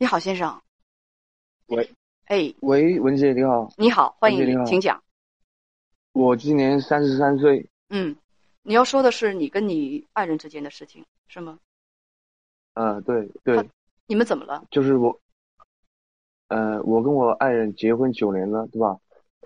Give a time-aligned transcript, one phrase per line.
[0.00, 0.62] 你好，先生。
[1.66, 1.92] 喂，
[2.26, 5.02] 哎，喂，文姐你好，你好，欢迎你好请讲。
[6.12, 8.14] 我今年三十三岁，嗯，
[8.62, 11.58] 你要说的是你跟你爱人之间的事情是吗？
[12.74, 13.68] 呃，对对，
[14.06, 14.64] 你们怎么了？
[14.70, 15.18] 就是我，
[16.46, 18.96] 呃，我跟我爱人结婚九年了，对吧？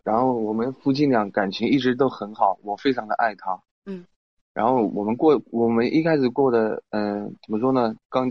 [0.04, 3.58] 然后我们夫妻俩感情一直都很好，我非常的爱他。
[3.86, 4.04] 嗯。
[4.52, 7.96] 然后我们过，我们一开始过的，嗯、怎么说呢？
[8.10, 8.30] 刚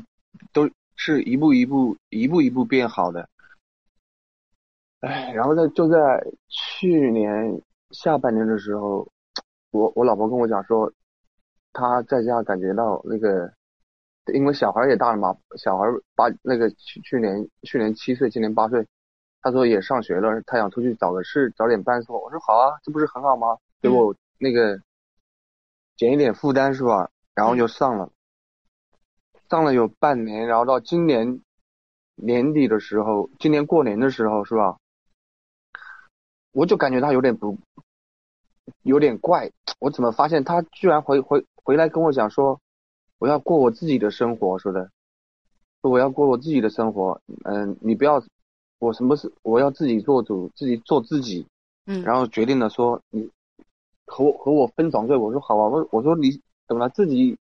[0.54, 0.70] 都
[1.04, 3.28] 是一步一步、一步一步变好的。
[5.00, 5.98] 哎，然后在就在
[6.48, 9.12] 去年下半年的时候，
[9.72, 10.94] 我我老婆跟我讲说，
[11.74, 13.52] 她在家感觉到那个，
[14.32, 18.88] 因为小孩也大了嘛，小孩八那个去去年去年七岁，今年八岁，
[19.42, 23.58] 她说也上学了，她想出去找个事，找点伴奏，我说好啊，这不是很好吗？
[23.82, 24.80] 给我那个
[25.98, 27.10] 减一点负担是吧？
[27.34, 28.08] 然后就上了，
[29.52, 31.42] 上了有半年，然后到今年
[32.16, 34.78] 年底的时候，今年过年的时候是吧？
[36.54, 37.58] 我就感觉他有点不，
[38.84, 39.52] 有点怪。
[39.80, 42.62] 我怎么发现他居然回回回来跟我讲说，
[43.20, 44.90] 我要过我自己的生活，说的，
[45.82, 47.20] 说我要过我自己的生活。
[47.44, 48.24] 嗯，你不要，
[48.80, 51.46] 我什么事我要自己做主，自己做自己。
[51.88, 53.30] 嗯，然后决定了说你
[54.06, 55.18] 和我和我分床睡。
[55.18, 56.32] 我说好啊，我我说你
[56.70, 56.90] 怎么了？
[56.90, 57.38] 自己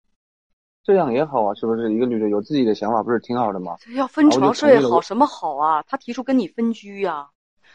[0.82, 1.92] 这样也好啊，是不是？
[1.92, 3.76] 一个女的有自己的想法，不是挺好的吗？
[3.80, 5.82] 这要分床睡好什么好啊？
[5.82, 7.28] 他提出跟你分居呀、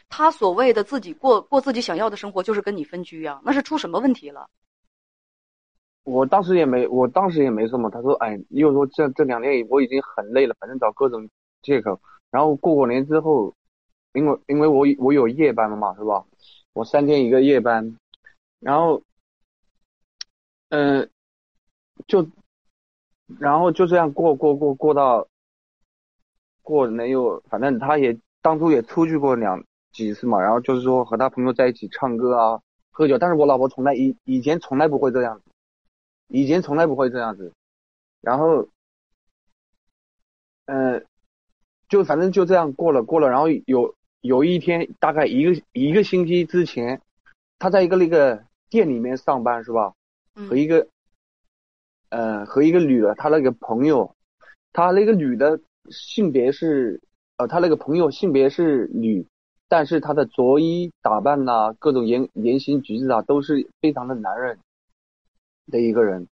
[0.10, 4.50] 他所谓的自己过过自己想要的生活，就是跟你分居呀、那是出什么问题了？
[6.04, 7.90] 我当时也没，我当时也没什么。
[7.90, 11.28] 他说，哎，又说这这两年我已经很累了，反正找各种
[11.62, 12.00] 借口。
[12.30, 13.54] 然后过过年之后，
[14.14, 16.24] 因为因为我我有夜班了嘛，是吧？
[16.74, 17.98] 我三天一个夜班，
[18.60, 19.02] 然后，
[20.70, 21.10] 嗯、
[22.06, 22.28] 就，
[23.40, 25.28] 然后就这样过过过过到，
[26.62, 35.44] 过能有，反正他也当初也出去过两几次嘛，然后就是说和他朋友在一起唱歌啊、喝酒，但是我老婆从来以以前从来不会这样子。
[36.28, 37.54] 以前从来不会这样子，
[38.20, 38.68] 然后，
[40.66, 41.00] 呃，
[41.88, 47.00] 就反正就这样过了过了，然后有有一天大概一个一个星期之前，
[47.60, 49.94] 他在一个那个店里面上班是吧？
[50.34, 50.88] 嗯和一个，
[52.10, 54.16] 呃，和一个女的，他那个朋友，
[54.74, 57.02] 他那个女的性别是，
[57.38, 59.26] 呃，他那个朋友性别是女，
[59.68, 64.58] 但是她的着衣打扮呐、各种言言行举止啊，都是非常的男人
[65.72, 66.28] 的一个人。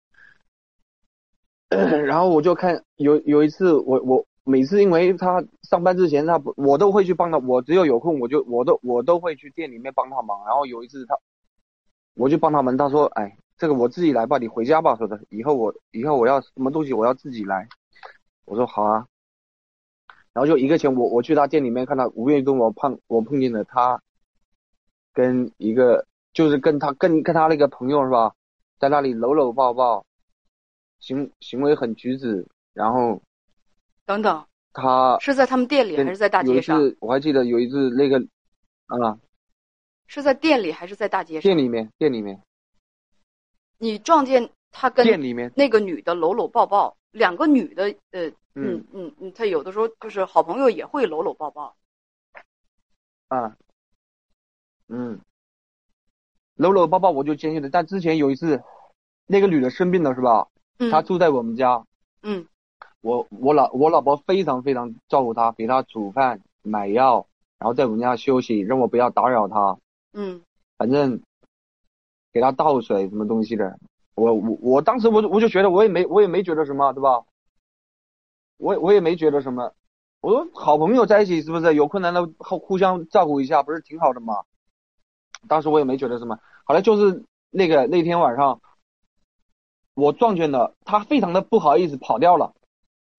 [2.06, 10.46] 然后我就看有有一次我我每次因为他上班之前他不我都会去帮他，我只要有空我就我都我都会去店里面帮他忙。
[10.46, 11.18] 然后有一次他
[12.16, 17.68] 我就帮他们，他说哎这个我自己来吧，你回家吧，说的以后我以后我要什么东西我要自己来。
[18.46, 19.06] 我说好啊。
[20.34, 24.02] 然后就一个钱我我去他店里面看到无意中我碰我碰见了他
[25.14, 28.34] 跟一个就是跟他跟跟他那个朋友是吧，
[28.80, 30.06] 在那里搂搂抱抱。
[31.00, 33.22] 行行为很举止，然后
[34.06, 36.80] 等等，他是在他们店里还是在大有一街上？
[36.80, 38.18] 次我还记得有一次那个
[38.86, 39.20] 啊
[40.08, 41.42] 是在店里还是在大街上？
[41.42, 42.42] 店里面店里面
[43.84, 45.52] 你撞见他跟店里面。
[45.58, 48.78] 那个女的搂搂抱抱，两个女的，呃，嗯。
[48.78, 51.76] 嗯嗯嗯，他有的时候就是好朋友也会搂搂抱抱。
[53.28, 53.58] 啊。
[54.88, 55.20] 嗯。
[56.56, 58.64] 搂搂抱抱我就坚信了，但之前有一次
[59.28, 60.48] 那个女的生病了是吧？
[60.80, 61.86] 嗯，她住在我们家，
[62.22, 62.48] 嗯。
[63.02, 67.28] 我我老我老婆非常非常照顾她，给她煮饭买药，
[67.60, 69.78] 然后在我们家休息，让我不要打扰她。
[70.14, 70.42] 嗯。
[70.78, 71.22] 反正
[72.34, 73.80] 给他倒水什么东西的，
[74.16, 77.24] 我我我当时我就我就觉得我也没我也没觉得什么，对吧？
[78.58, 79.74] 我我也没觉得什么，
[80.22, 84.44] 我说好朋友在一起是不是有困难了互互相照顾一下，不是挺好的吗？
[85.48, 88.62] 当时我也没觉得什么，好了就是那个那天晚上，
[89.94, 92.54] 我撞见了他，非常的不好意思跑掉了，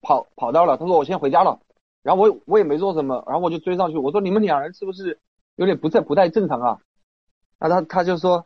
[0.01, 1.59] 跑跑掉了，他说我先回家了，
[2.03, 5.19] 然后我我也没做什么，然后我就追上去，我说你们两人是不是
[5.55, 6.79] 有点不太不太正常啊？
[7.59, 8.45] 那他他就说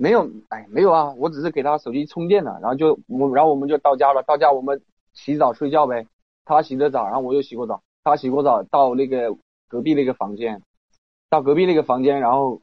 [0.00, 4.80] 没有，哎，没有啊，我只是给他手机充电了，然后就我然后我们就到家了，到家我们
[5.12, 6.06] 洗澡睡觉呗，
[6.44, 9.36] 他洗的澡，然后我又洗过澡，他洗过澡到那个
[9.66, 10.62] 隔壁那个房间，
[11.28, 12.62] 到隔壁那个房间，然后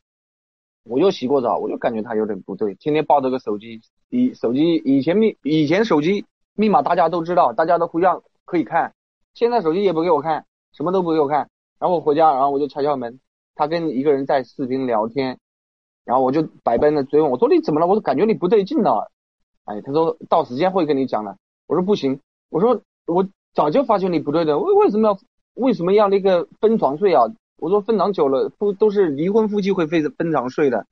[0.86, 8.94] 我又洗过澡，我就感觉他有点不对，天天抱着个手机，以手机以前密以前手机密码大家都知道，大家都互相可以看，
[9.34, 11.50] 现在手机也不给我看，什么都不给我看，
[11.80, 13.20] 然后我回家，然后我就敲敲门，
[13.56, 15.38] 他跟一个人在视频聊天，
[16.06, 17.88] 然后我就百般的追问，我说你怎么了？
[17.88, 19.12] 我说感觉你不对劲了。
[19.66, 21.36] 哎，他说到时间会跟你讲的。
[21.68, 22.20] 我说不行，
[22.50, 25.18] 我说我早就发现你不对的，为为什么要
[25.56, 27.24] 为什么要那个分床睡啊？
[27.58, 30.86] 我说分床久了，夫都是离婚夫妻会分分床睡的。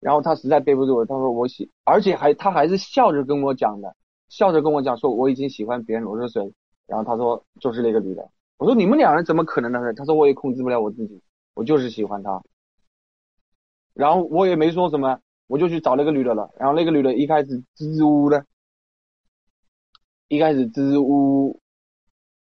[0.00, 3.94] 然后他实在背不住了，他说我喜，而且还他还是笑着跟我讲的，
[4.30, 6.06] 笑着跟我讲说我已经喜欢别人。
[6.06, 6.52] 我说谁？
[6.86, 8.26] 然后他说就是那个女的。
[8.56, 9.78] 我说你们两人怎么可能呢？
[9.92, 11.20] 他说我也控制不了我自己，
[11.54, 12.42] 我就是喜欢她。
[13.94, 16.50] 然后我也没说什么，我就去找那个女的了。
[16.58, 18.44] 然后那个女的一开始支支吾吾的，
[20.28, 21.60] 一开始支支吾吾，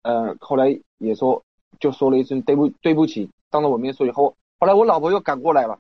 [0.04, 1.44] 呃，后来也说
[1.80, 5.80] 就说了一声对不对不起，当着我面说以后，后来我老婆又赶过来了。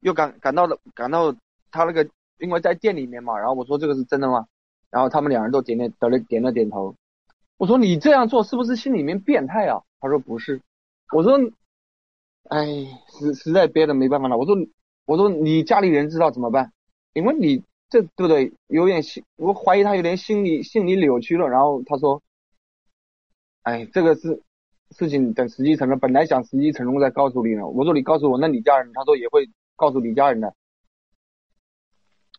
[0.00, 1.34] 又赶赶到了，赶到
[1.72, 2.08] 他那个，
[2.38, 3.36] 因为在店里面嘛。
[3.36, 4.46] 然后我说这个是真的吗？
[4.90, 6.94] 然后他们两人都点点得了点了点头。
[7.56, 9.82] 我说你这样做是不是心里面变态啊？
[9.98, 10.60] 他说不是。
[11.12, 11.40] 我说，
[12.50, 12.66] 哎，
[13.18, 14.36] 实实在憋的没办法了。
[14.36, 14.54] 我说
[15.06, 16.70] 我说你家里人知道怎么办？
[17.14, 18.52] 因为你这对不对？
[18.66, 21.48] 有点心，我怀疑他有点心理心理扭曲了。
[21.48, 22.22] 然后他说，
[23.62, 24.42] 哎，这个是
[24.90, 27.66] 事情等时机成了，本来想时机成功再告诉你呢。
[27.66, 28.92] 我说你告诉我，那你家人？
[28.92, 29.48] 他说也会。
[29.78, 30.54] 告诉你家人的，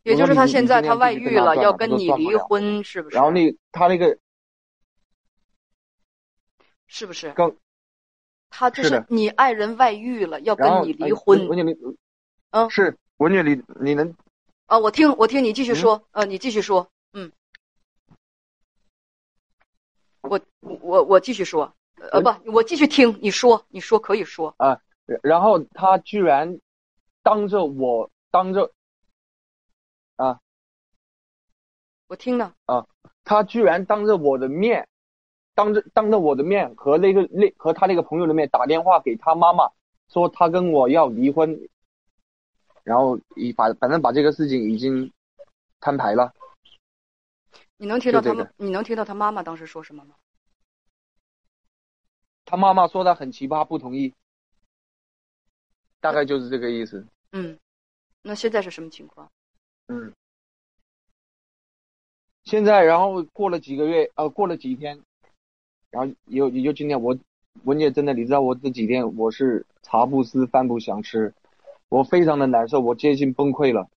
[0.02, 3.16] 也就是他现在他外遇了，要跟你离婚，是不是？
[3.16, 4.18] 然后那他那个
[6.88, 7.32] 是不是？
[7.34, 7.56] 刚
[8.50, 11.48] 他就是你爱人外遇了，要跟你离婚。
[12.52, 14.16] 嗯，是文姐，你你能
[14.66, 14.80] 啊？
[14.80, 17.32] 我听我听你继续说，呃，你继续说，嗯，
[20.22, 21.74] 我我我继续说，
[22.12, 24.82] 呃不，我继续听你说，你说可以说啊。
[25.22, 26.60] 然后他居然。
[27.24, 28.72] 当着我，当着
[30.16, 30.40] 啊，
[32.08, 32.88] 我听了啊，
[33.26, 34.88] 他居然当着我的面，
[35.54, 39.70] 当着当着我的面和那个那和他那个朋友的面打电话给他妈妈，
[40.08, 41.60] 说他跟我要离婚，
[42.88, 45.12] 然后已把反正把这个事情已经
[45.82, 46.34] 摊牌了。
[47.76, 48.54] 你能听到他们？
[48.56, 50.16] 你能听到他妈妈当时说什么吗？
[52.46, 54.14] 他妈妈说他很奇葩，不同意，
[56.00, 57.06] 大概就是这个意思。
[57.34, 57.60] 嗯，
[58.22, 59.30] 那现在是什么情况？
[59.88, 60.14] 嗯，
[62.46, 64.98] 现在然后过了几个月，呃，过了几天，
[65.92, 67.18] 然后也也就今天，我
[67.66, 71.34] 文姐真的，你知道我这几天我是茶不思饭不想吃，
[71.90, 73.90] 我非常的难受，我接近崩溃了。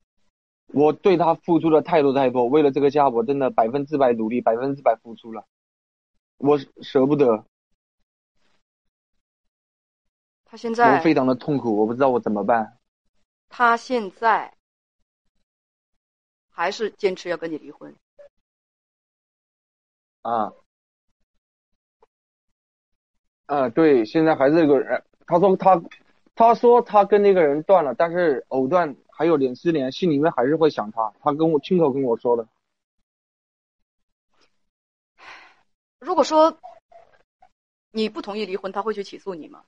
[0.75, 5.47] 我对他付出了太多太多，为了这个家，我真的百分之百努力，百分之百付出了，
[6.37, 7.45] 我舍不得。
[10.45, 12.79] 他现在我非常的痛苦，我不知道我怎么办。
[13.49, 14.55] 他现在
[16.51, 17.95] 还是坚持要跟你离婚
[20.23, 20.53] 啊？
[23.47, 25.03] 啊，对，现在还是这个人。
[25.27, 25.81] 他说他，
[26.39, 31.13] 他说他跟那个人断了，但是藕断还有点丝联，心里面还是会想他。
[31.21, 32.47] 他跟我亲口跟我说的。
[35.99, 36.57] 如果说
[37.91, 39.65] 你不同意离婚，他会去起诉你吗？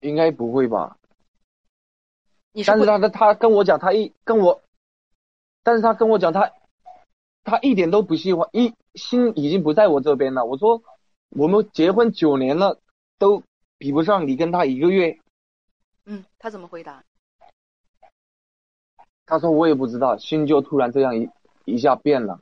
[0.00, 0.98] 应该不会吧？
[2.66, 4.60] 但是他的他跟我讲，他一跟我，
[5.62, 6.52] 但是他跟我讲，他
[7.42, 10.44] 他一点都不喜欢，一心已经不在我这边了。
[10.44, 10.82] 我说
[11.30, 12.78] 我们结婚九年了，
[13.18, 13.42] 都
[13.76, 15.18] 比不上你跟他一个月。
[16.04, 17.04] 嗯，他怎么回答？
[19.26, 21.28] 他说我也不知道，心就突然这样一
[21.66, 22.40] 一下变了。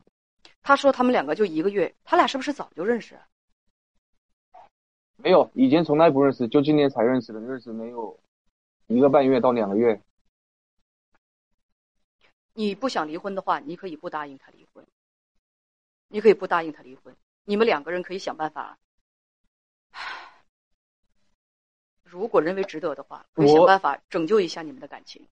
[0.62, 3.18] 他说他们两个就一个月，他俩是不是早就认识？
[5.16, 8.18] 没有，以前从来不认识，就今年才认识的，认识没有
[8.86, 10.00] 一个半月到两个月。
[12.52, 14.86] 你不想离婚的话，你可以不答应他离婚，
[16.08, 18.78] 你可以不答应他离婚，你们两个人可以想办法。
[22.08, 25.26] 如果认为值得的话，可以想办法拯救一下你们的感情。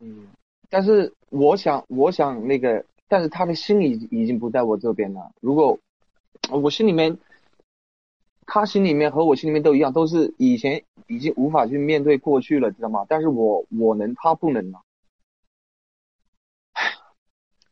[0.00, 0.28] 嗯，
[0.68, 5.32] 但是我想，我想那个，但是他的心已已经不在我这边了。
[5.40, 5.78] 如果
[6.50, 7.16] 我心里面，
[8.44, 13.06] 他心里面和我心里面都一样，都是以前已经无法去面对过去了，知道吗？
[13.08, 14.80] 但是我我能，他不能呢。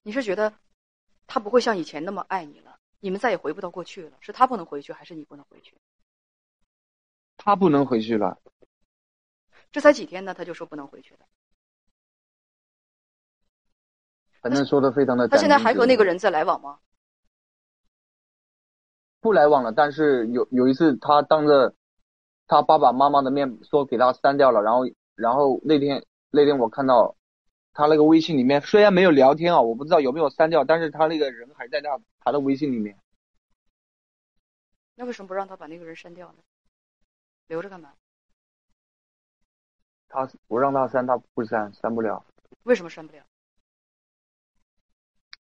[0.03, 0.53] 你是觉得
[1.27, 2.79] 他不会像以前那么爱你了？
[3.01, 4.13] 你们再也回不到过去了？
[4.21, 5.75] 是他不能回去，还是你不能回去？
[7.47, 8.39] 他不能回去了。
[9.71, 11.21] 这才几天呢，他就说不能回去了。
[14.43, 15.29] 反正说的非常的。
[15.29, 16.81] 他现在还和那个人在来往吗？
[19.21, 21.73] 不来往了，但是有有一次，他当着
[22.49, 24.81] 他爸爸妈妈的面说给他删掉了，然后
[25.15, 27.17] 然后那天那天我看到
[27.73, 32.99] 他那个微信里面虽然没有聊天啊，我不知道有没有删掉，但是他那个人还在那他的微信里面。
[34.97, 36.39] 那为什么不让他把那个人删掉呢？
[37.49, 37.93] 留着干嘛？
[40.09, 42.25] 他我让他删，他不删，删不了。
[42.63, 43.25] 为什么删不了？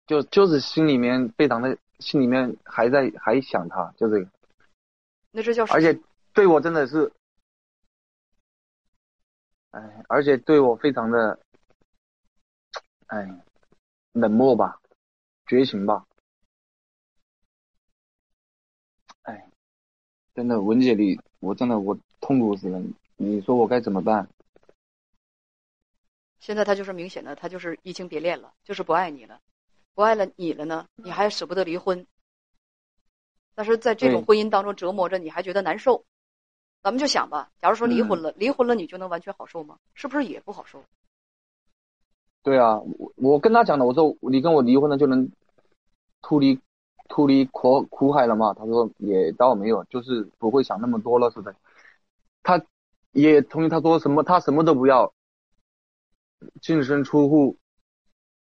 [0.07, 4.31] 就就是心里面非常的，心里面还在还想他，就这个，
[5.31, 5.99] 那这叫而且
[6.35, 7.13] 对我真的是，
[9.71, 11.39] 哎，而且对我非常的，
[13.07, 13.27] 哎，
[14.13, 14.81] 冷漠吧，
[15.47, 16.05] 绝情吧，
[19.23, 19.49] 哎，
[20.35, 22.81] 真的文姐你，我真的我痛苦死了，
[23.17, 24.29] 你说我该怎么办？
[26.39, 29.41] 现在他就是明显的，他就是移情别恋了，就是不爱你了，
[29.93, 32.07] 不爱了你了呢，你还舍不得离婚。
[33.57, 36.05] 但是在这种婚姻当中折磨着，你还觉得难受。
[36.81, 39.77] 咱们就想吧，假如说离婚嗯了，离婚了你就能完全好受吗？
[39.95, 40.85] 是不是也不好受？
[42.45, 45.29] 对啊，我我跟他讲的，我说你跟我离婚了就能
[46.21, 46.61] 脱离
[47.13, 48.55] 脱离苦苦海了嘛？
[48.55, 51.55] 他说也倒没有，就是不会想那么多了，是的。
[52.43, 52.59] 他
[53.11, 55.13] 也同意，他说什么他什么都不要，
[56.63, 57.59] 净身出户，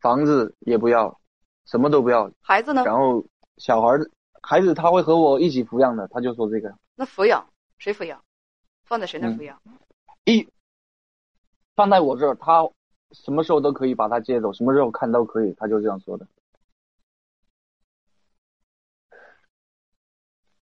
[0.01, 1.19] 房子也不要，
[1.67, 2.85] 什么都不要，孩子呢？
[2.85, 3.25] 然后
[3.57, 4.09] 小孩儿
[4.43, 7.45] 孩子他会和我一起抚养的，他就说这个那抚养
[7.79, 8.23] 谁抚养？
[8.85, 9.61] 放在谁那抚养？
[10.25, 10.49] 一
[11.75, 12.63] 放在我这儿，他
[13.11, 16.25] 什么时候都可以把他接走，什么时候看都可以，他就这样说的。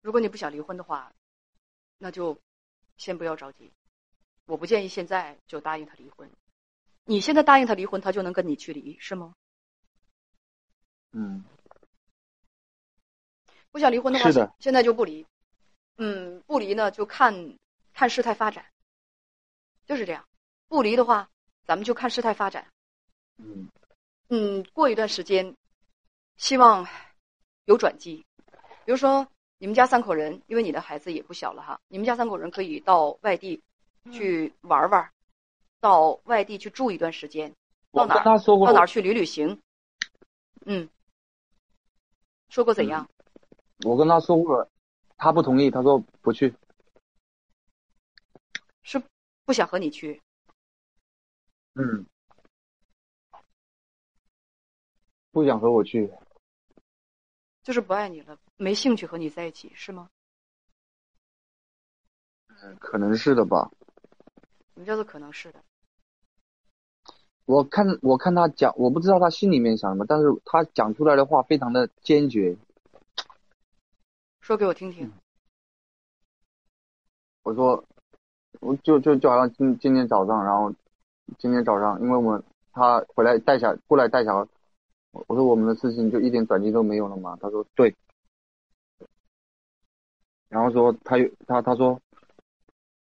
[0.08, 1.12] 如果你不想离婚的话，
[1.98, 2.38] 那就
[2.96, 3.70] 先不要着急。
[4.46, 6.30] 我不建议现在就答应他离婚。
[7.04, 9.34] 你现在答应他离婚，他就能跟你去离，是吗？
[11.12, 11.44] 嗯。
[13.70, 15.26] 不想离婚的话，是的现在就不离。
[15.98, 17.58] 嗯，不离呢，就看
[17.92, 18.64] 看事态发展，
[19.84, 20.26] 就是这样。
[20.68, 21.28] 不离的话，
[21.66, 22.66] 咱们就看事态发展。
[23.36, 23.68] 嗯
[24.28, 25.54] 嗯，过一段时间，
[26.38, 26.88] 希望
[27.66, 28.24] 有转机。
[28.86, 33.60] 比如说，你们家三口人，因为你的孩子也不小了哈，你们家三口人可以到外地
[34.12, 35.10] 去玩玩，
[35.80, 37.50] 到外地去住一段时间，
[37.92, 39.60] 到我哪儿跟他说过，到哪儿去旅旅行。
[40.64, 40.88] 嗯，
[42.48, 43.08] 说过怎样？
[43.84, 44.68] 我跟他说过，
[45.16, 46.54] 他不同意，他说不去。
[48.82, 49.02] 是
[49.44, 50.22] 不想和你去。
[51.74, 52.06] 嗯，
[55.32, 56.12] 不想和我去。
[57.62, 60.10] 就是不爱你了，没兴趣和你在一起，是吗？
[62.80, 63.70] 可能是的吧。
[64.74, 65.60] 什么叫做可能是的？
[67.46, 72.56] 我看我看他讲，我不知道他心里面想什么，但是他讲出来的话非常的坚决。
[74.40, 75.10] 说给我听听。
[77.44, 77.84] 我说，
[78.60, 80.74] 我就就就好像今今天早上，然后
[81.38, 84.48] 今天早上，因为我们他回来带小过来带小孩，
[85.12, 87.38] 我我说我们的事情就一点转机都没有了嘛。
[87.40, 87.94] 他说对，
[90.48, 92.00] 然后说他有他他说，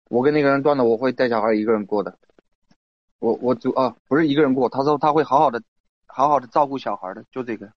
[0.08, 2.18] 我跟那个人断了，我会带小孩一个人过的。
[3.18, 5.62] 我我主啊不是一个人过，他说他会好好的
[6.06, 7.72] 好好的照顾小孩的，就这个。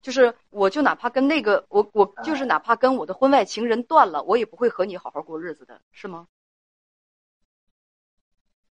[0.00, 6.26] 就是我就哪怕跟那个我我就是哪怕跟我的婚外情人断了，我也不会和你好好过日子的，是吗？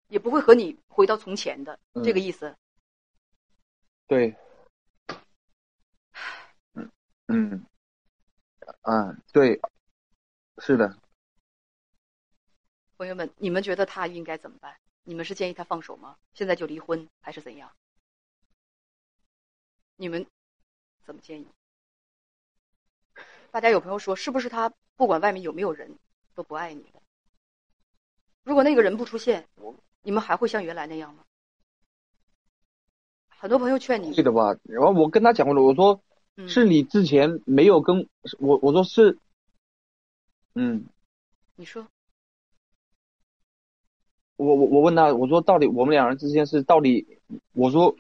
[0.08, 2.56] 也不会和你回到从前的，嗯这个意思。
[4.08, 4.36] 对，
[6.76, 6.92] 嗯
[7.28, 7.66] 嗯
[8.86, 9.60] 嗯，对，
[10.60, 10.96] 是的。
[12.98, 14.78] 朋友们，你们觉得他应该怎么办？
[15.04, 16.18] 你们是建议他放手吗？
[16.34, 17.72] 现在就离婚，还是怎样？
[19.96, 20.26] 你们
[21.04, 21.48] 怎么建议？
[23.50, 25.98] 大家有朋友说，是不是他不管外面有没有人，
[26.36, 27.02] 都不爱你了？
[28.44, 29.48] 如果那个人不出现，
[30.04, 31.24] 你们还会像原来那样吗？
[33.30, 34.56] 很多朋友劝你记，得吧？
[34.64, 36.15] 然后我跟他讲过了，我说嗯，
[36.48, 38.08] 是你之前没有跟
[38.40, 39.18] 我，我说是，
[40.54, 40.86] 嗯，
[41.56, 41.88] 你说，
[44.36, 47.20] 我我我问他，我说到底我们两人之间是到底，
[47.54, 47.96] 我说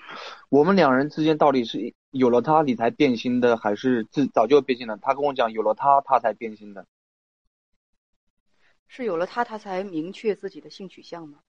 [0.50, 4.98] 我们两人之间到底是有了他你才变心的，还是自早就变心了？
[4.98, 6.86] 他跟我讲有了他他才变心的。
[8.88, 11.40] 是有了他，他才明确自己的性取向吗？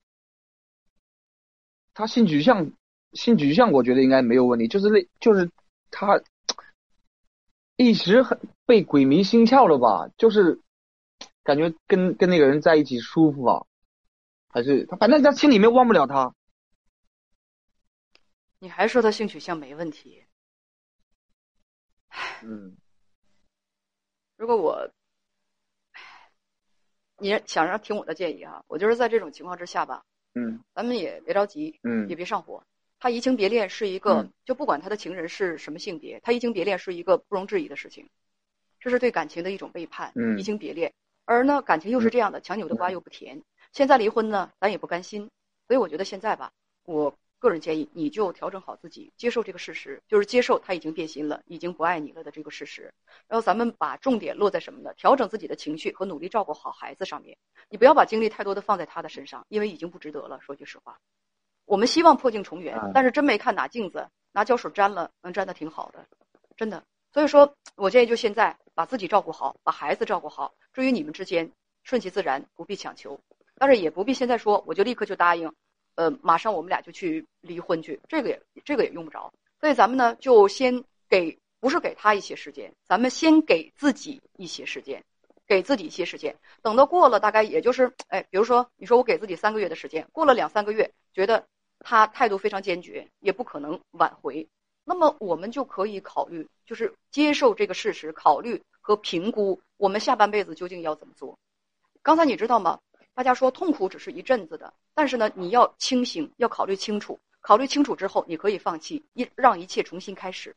[1.95, 2.73] 他性取向
[3.13, 5.51] 性取向我觉得应该没有问题，就是那就是
[5.91, 6.21] 他
[7.77, 10.61] 一时很被鬼迷心窍了吧，就是
[11.43, 13.67] 感觉跟跟那个人在一起舒服啊，
[14.49, 16.35] 还是他反正他心里面忘不了他。
[18.59, 20.25] 你还说他性取向没问题？
[22.43, 22.77] 嗯
[24.37, 24.91] 如果我，
[27.19, 30.05] 你想让听我的建议哈，我就是在这种情况之下吧，
[30.35, 32.65] 嗯咱们也别着急，嗯也别上火。
[33.07, 38.09] 他移情别恋是一个，嗯就不管他的情人是什么性别，他移情别恋是一个不容置疑的事情，
[38.81, 40.11] 这是对感情的一种背叛。
[40.17, 40.93] 嗯移情别恋，
[41.25, 43.41] 而呢，感情又是这样的，强扭的瓜又不甜。
[43.71, 45.31] 现在离婚呢，咱也不甘心，
[45.69, 46.51] 所以我觉得现在吧，
[46.83, 52.93] 我个个人建议，你就调整好自己，接受这个事实，就是接受他已经变心了，已经不爱你了的这个事实。
[53.29, 54.93] 然后咱们把重点落在什么呢？
[54.95, 57.39] 调整自己的情绪和努力照顾好孩子上面。
[57.69, 60.41] 你不要把精力太多的放在他的身上，因为已经不值得了。
[60.41, 60.99] 说句实话，
[61.67, 66.07] 我们希望破镜重圆，但是真没看哪镜子，拿胶水粘了，能粘的挺好的，
[66.57, 66.83] 真的。
[67.13, 70.55] 所以说我建议就现在把自己照顾好，把孩子照顾好。
[70.73, 71.51] 至于你们之间，
[71.83, 73.19] 顺其自然，不必强求，
[73.57, 75.53] 但是也不必现在说我就立刻就答应。
[75.97, 79.33] 呃，马上我们俩就去离婚去，这个也这个也用不着。
[79.59, 85.03] 所以咱们呢，就先给不是给他一些时间，咱们先给自己一些时间，
[85.47, 86.37] 给自己一些时间。
[86.61, 91.47] 等到过了大概也就是，哎，比如说你说我给自己三个月的时间，过了两三个月，觉得
[91.89, 94.45] 他态度非常坚决，也不可能挽回，
[94.85, 101.39] 那么我们就可以考虑，就是接受这个事实，考虑和评估我们下半辈子究竟要怎么做。
[102.03, 102.81] 刚才你知道吗？
[103.15, 107.21] 大家说痛苦只是一阵子的，但是呢，你要清醒，要考虑清楚。
[107.41, 110.57] 考虑清楚之后，你可以放弃，一让一切重新开始。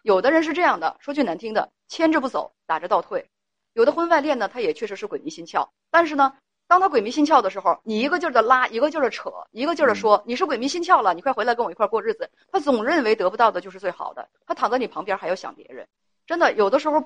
[0.00, 3.28] 有的人是这样的，说句难听的，牵着不走，打着倒退。
[3.74, 5.68] 有的婚外恋呢，他也确实是鬼迷心窍。
[5.90, 6.34] 但是呢，
[6.72, 12.30] 当他鬼迷心窍的时候，你一个劲儿的拉，一个劲儿的扯，一个劲儿的说你是鬼迷心窍了，你快回来跟我一块过日子。
[12.50, 15.86] 他总认为得不到的就是最好的，他躺在你旁边还要想别人。
[16.26, 17.04] 真的，有的时候，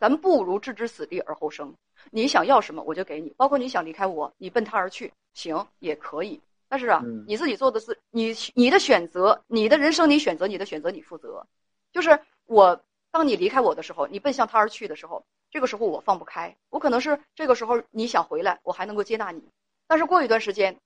[0.00, 1.72] 咱们不如置之死地而后生。
[2.10, 3.32] 你想要什么，我就给你。
[3.36, 6.40] 包括你想离开我，你奔他而去，行也可以。
[6.68, 11.46] 但是啊，你自己做的是你你的选择，你的人生你选择，你的选择你负责。
[11.92, 16.56] 就是我，当你离开我的时候，你奔向他而去的时候，这个时候我放不开。
[16.70, 19.44] 我可能是这个时候你想回来，我还能够接纳你。
[19.86, 20.76] 但是过一段时间，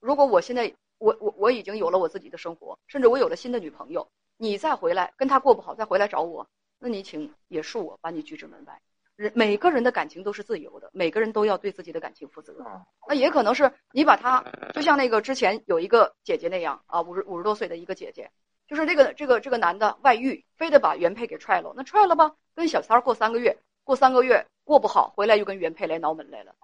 [0.00, 6.46] 如果我现在我我我已经有了我自己的生活，甚至我有了新的女朋友，你再回来跟他过不好，再回来找我，
[6.80, 8.80] 那你请也恕我把你拒之门外。
[9.14, 12.54] 人每个人的感情都是自由的，每个人都要对自己的感情负责。
[13.08, 14.44] 那也可能是你把他，
[14.74, 18.30] 就像那个之前有一个姐姐那样啊，五十五十多岁的一个姐姐，
[18.68, 21.72] 就是这个这个这个男的外遇，非得把原配给踹了。
[21.76, 26.54] 那踹了吧，跟小三儿过三个月，过三个月过不好，回来又跟原配来挠门来了。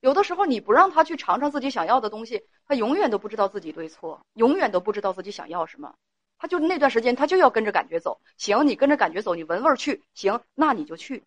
[0.00, 5.94] 有的时候你不让他去尝尝自己想要的东西，他永远都不知道自己对错，永远都不知道自己想要什么。
[6.38, 8.22] 他就那段时间，他就要跟着感觉走。
[8.38, 10.02] 行，你跟着感觉走，你闻味儿去。
[10.14, 11.22] 行，那你就去。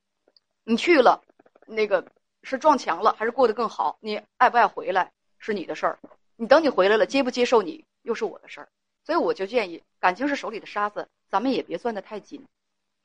[0.63, 1.21] 你去了，
[1.67, 2.03] 那个
[2.41, 3.99] 是撞墙了，还是过得更好？
[4.01, 5.99] 你爱不爱回来是你的事儿。
[6.37, 8.67] 你等你回来了，接不接受你又是我的事儿。
[9.03, 12.43] 所以我就建议，感情是手里的沙子，咱们也别攥得太紧。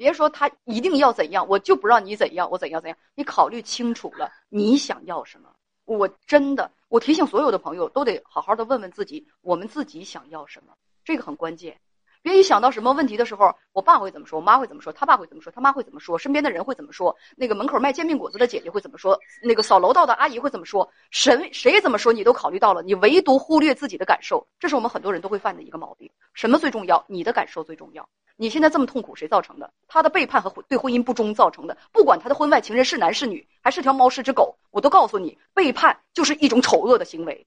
[0.00, 2.96] 别说他一定要怎样，我就不让你怎样，我怎样怎样。
[3.14, 5.54] 你考虑清楚了，你想要什么？
[5.84, 10.72] 我真的，我提醒所有的朋友都得好好的问问自己，我们自己想要什么，
[11.04, 11.78] 这个很关键。
[12.22, 26.10] 别一想到什么问题的时候，我爸会怎么说，我妈会怎么说，他爸会怎么说，他妈会怎么说，身边的人会怎么说，那个门口卖煎饼果子的姐姐会怎么说，那个扫楼道的阿姨会怎么说，谁谁怎么说你都考虑到了，你唯独忽略自己的感受，这是我们很多人都会犯的一个毛病。
[26.34, 27.02] 什么最重要？
[27.08, 28.08] 你的感受最重要。
[28.36, 29.70] 你现在这么痛苦，谁造成的？
[29.86, 31.76] 他的背叛和对婚姻不忠造成的。
[31.92, 37.46] 不管他的婚外情人是男是女，还是条猫是只狗，我都告诉你，背叛就是一种丑恶的行为。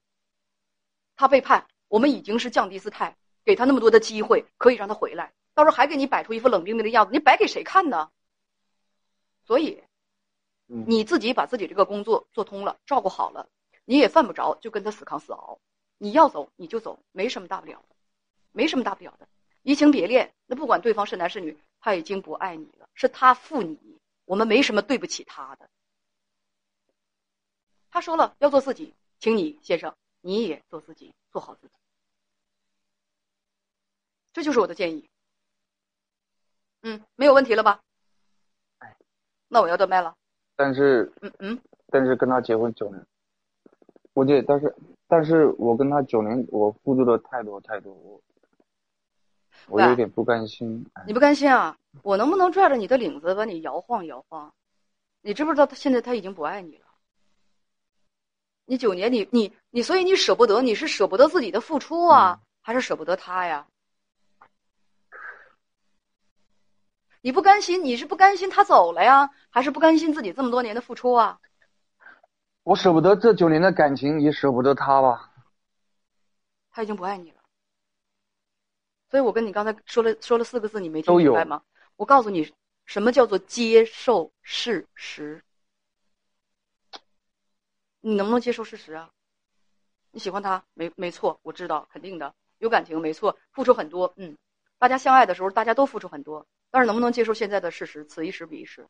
[1.15, 3.15] 他背叛，我们已经是降低姿态。
[3.45, 8.12] 给他那么多的机会，可以让他回来，到时候还给你摆出一副冷冰冰的样子，你摆给谁看呢？
[9.45, 9.84] 所以，
[10.65, 13.49] 你自己把自己这个工作做通了，照顾好了，
[13.86, 15.60] 你也犯不着就跟他死扛死熬。
[15.97, 17.95] 你要走你就走，没什么大不了的，
[18.51, 19.27] 没什么大不了的。
[19.62, 23.77] 移情别恋，那不管对方是男是女，他已经不爱你了，是他负你，
[24.25, 25.69] 我们没什么对不起他的。
[27.89, 31.73] 他说了要做自己，请你先生你也做自己，做好自己。
[34.34, 35.08] 这就是我的建议，
[36.82, 37.80] 嗯，没有问题了吧？
[38.80, 38.96] 哎，
[39.48, 40.15] 那我要断麦了。
[40.56, 43.06] 但是，嗯嗯，但是跟他结婚九年，
[44.13, 44.76] 我姐，但是，
[45.08, 48.22] 但是我跟他九年，我付出的太多太多，我
[49.67, 50.84] 我有点不甘心。
[51.06, 51.78] 你不甘心啊？
[52.02, 54.52] 我能不能拽着你的领子把你摇晃摇晃？
[55.22, 56.86] 你知不知道他现在他已经不爱你了？
[58.65, 63.67] 你九年，你你你，所以你舍不得，你是舍不得自己的付出啊，还是舍不得他呀？
[67.23, 71.39] 你不甘心，你是不甘心他走了呀，还是不甘心自己这么多年的付出啊？
[72.63, 75.31] 我舍不得这九年的感情，也舍不得他吧。
[76.69, 77.38] 他已经不爱你了，
[79.09, 81.63] 所以我跟你刚才说了说了四个字，你没听明白吗？
[81.95, 82.53] 我告诉你，
[82.86, 85.41] 什么叫做接受事实？
[88.01, 89.09] 你能不能接受事实啊？
[90.12, 94.38] 你喜欢他，没没错，我知道，肯定的，有感情，没错，付出很多，嗯，
[94.77, 96.45] 大家相爱的时候，大家都付出很多。
[96.73, 98.03] 但是能不能接受现在的事实？
[98.03, 98.88] 此一时彼一时。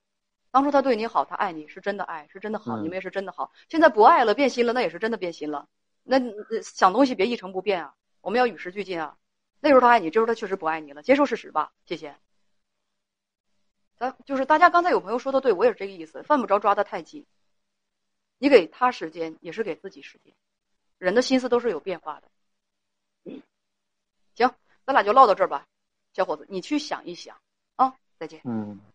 [0.52, 3.52] 当初他对你好，他爱你是真的爱，是真的好，你们也是真的好。
[3.68, 5.68] 现在不爱了，变心了，那也是真的变心了。
[6.04, 6.18] 那
[6.62, 7.94] 想东西别一成不变啊！
[8.22, 9.18] 我们要与时俱进啊。
[9.60, 11.74] 那时候他爱你，这时候他确实不爱你了，接受事实吧。
[11.86, 12.16] 谢谢。
[13.98, 17.26] 咱就是大家刚才有朋友说的对，我也是这个意思，犯不着抓得太紧。
[18.38, 20.34] 你给他时间，也是给自己时间。
[21.00, 23.34] 人的心思都是有变化的。
[24.36, 24.50] 行，
[24.86, 25.68] 咱俩就唠到这儿吧，
[26.14, 27.42] 小伙子，你去想一想啊，
[28.24, 28.40] 再见。
[28.46, 28.93] 嗯。